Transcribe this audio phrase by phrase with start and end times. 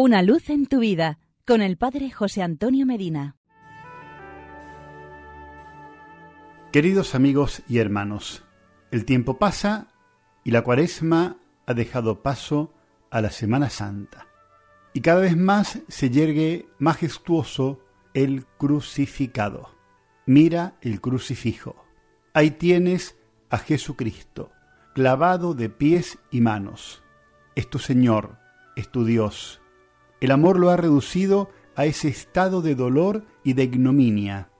[0.00, 3.34] Una luz en tu vida con el Padre José Antonio Medina.
[6.70, 8.44] Queridos amigos y hermanos,
[8.92, 9.88] el tiempo pasa
[10.44, 12.72] y la cuaresma ha dejado paso
[13.10, 14.28] a la Semana Santa.
[14.94, 17.84] Y cada vez más se yergue majestuoso
[18.14, 19.74] el crucificado.
[20.26, 21.74] Mira el crucifijo.
[22.34, 23.18] Ahí tienes
[23.50, 24.52] a Jesucristo,
[24.94, 27.02] clavado de pies y manos.
[27.56, 28.38] Es tu Señor,
[28.76, 29.60] es tu Dios
[30.20, 34.50] el amor lo ha reducido a ese estado de dolor y de ignominia.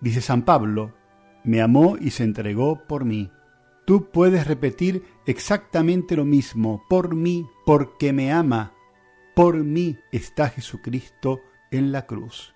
[0.00, 0.94] Dice San Pablo,
[1.42, 3.30] me amó y se entregó por mí.
[3.86, 8.72] Tú puedes repetir exactamente lo mismo, por mí, porque me ama.
[9.34, 11.40] Por mí está Jesucristo
[11.70, 12.54] en la cruz.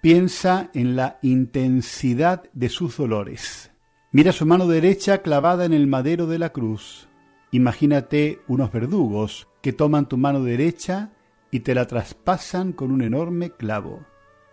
[0.00, 3.70] Piensa en la intensidad de sus dolores.
[4.12, 7.08] Mira su mano derecha clavada en el madero de la cruz.
[7.50, 11.12] Imagínate unos verdugos que toman tu mano derecha
[11.52, 14.04] y te la traspasan con un enorme clavo.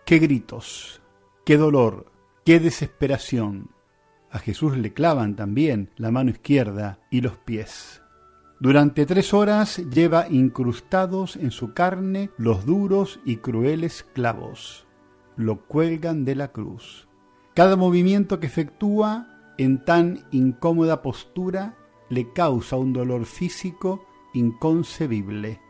[0.04, 1.00] ¡Qué gritos!
[1.44, 2.12] ¡Qué dolor!
[2.44, 3.70] ¡Qué desesperación!
[4.30, 8.02] A Jesús le clavan también la mano izquierda y los pies.
[8.60, 14.86] Durante tres horas lleva incrustados en su carne los duros y crueles clavos.
[15.36, 17.08] Lo cuelgan de la cruz.
[17.54, 21.76] Cada movimiento que efectúa en tan incómoda postura
[22.10, 25.60] le causa un dolor físico inconcebible.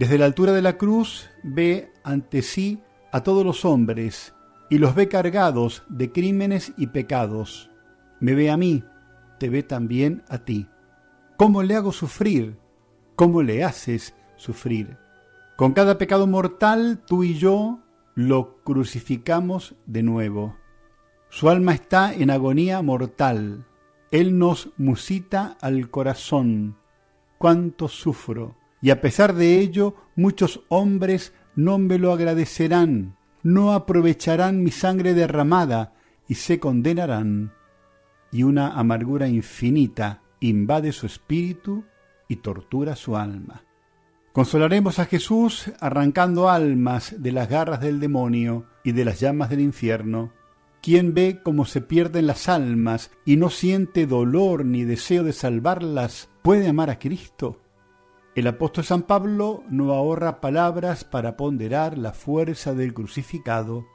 [0.00, 4.32] Desde la altura de la cruz ve ante sí a todos los hombres
[4.70, 7.70] y los ve cargados de crímenes y pecados.
[8.18, 8.82] Me ve a mí,
[9.38, 10.66] te ve también a ti.
[11.36, 12.56] ¿Cómo le hago sufrir?
[13.14, 14.96] ¿Cómo le haces sufrir?
[15.58, 17.80] Con cada pecado mortal, tú y yo
[18.14, 20.56] lo crucificamos de nuevo.
[21.28, 23.66] Su alma está en agonía mortal.
[24.10, 26.78] Él nos musita al corazón.
[27.36, 34.62] Cuánto sufro y a pesar de ello muchos hombres no me lo agradecerán, no aprovecharán
[34.62, 35.94] mi sangre derramada
[36.28, 37.52] y se condenarán.
[38.32, 41.84] Y una amargura infinita invade su espíritu
[42.28, 43.64] y tortura su alma.
[44.32, 49.60] Consolaremos a Jesús arrancando almas de las garras del demonio y de las llamas del
[49.60, 50.32] infierno.
[50.80, 56.30] Quien ve cómo se pierden las almas y no siente dolor ni deseo de salvarlas,
[56.42, 57.60] puede amar a Cristo.
[58.40, 63.86] El apóstol San Pablo no ahorra palabras para ponderar la fuerza del crucificado.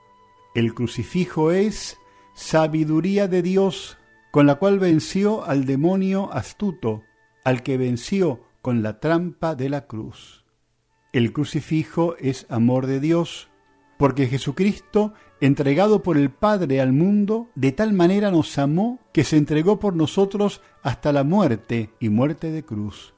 [0.54, 1.98] El crucifijo es
[2.36, 3.98] sabiduría de Dios
[4.30, 7.02] con la cual venció al demonio astuto,
[7.44, 10.46] al que venció con la trampa de la cruz.
[11.12, 13.50] El crucifijo es amor de Dios,
[13.98, 19.38] porque Jesucristo, entregado por el Padre al mundo, de tal manera nos amó que se
[19.38, 23.16] entregó por nosotros hasta la muerte y muerte de cruz.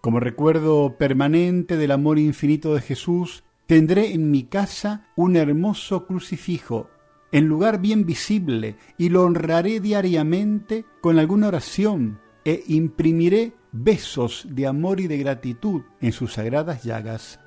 [0.00, 6.88] Como recuerdo permanente del amor infinito de Jesús, tendré en mi casa un hermoso crucifijo,
[7.32, 14.66] en lugar bien visible, y lo honraré diariamente con alguna oración, e imprimiré besos de
[14.66, 17.40] amor y de gratitud en sus sagradas llagas.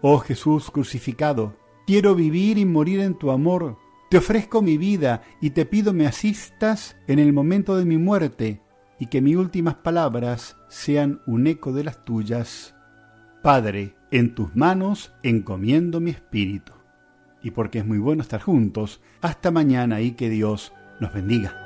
[0.00, 1.56] Oh Jesús crucificado,
[1.86, 3.76] quiero vivir y morir en tu amor.
[4.08, 8.62] Te ofrezco mi vida y te pido me asistas en el momento de mi muerte
[9.00, 12.76] y que mis últimas palabras sean un eco de las tuyas.
[13.42, 16.74] Padre, en tus manos encomiendo mi espíritu.
[17.42, 21.56] Y porque es muy bueno estar juntos, hasta mañana y que Dios nos bendiga.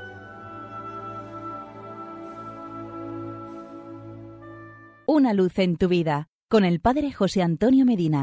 [5.07, 8.23] Una luz en tu vida con el Padre José Antonio Medina.